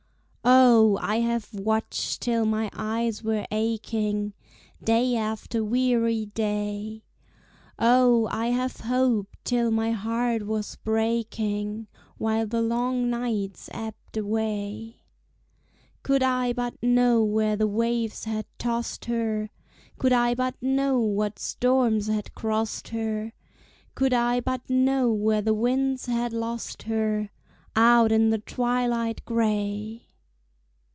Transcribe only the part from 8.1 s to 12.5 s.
I have hoped till my heart was breaking, While